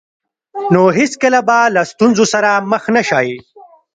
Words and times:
نو 0.73 0.81
هېڅکله 0.99 1.39
به 1.47 1.57
له 1.75 1.81
ستونزو 1.91 2.25
سره 2.33 2.49
مخ 2.71 2.83
نه 2.95 3.01
شئ. 3.09 3.29